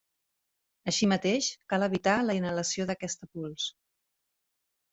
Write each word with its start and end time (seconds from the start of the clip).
Així 0.91 1.09
mateix, 1.11 1.49
cal 1.73 1.87
evitar 1.89 2.17
la 2.29 2.37
inhalació 2.39 2.89
d'aquesta 2.93 3.31
pols. 3.37 3.69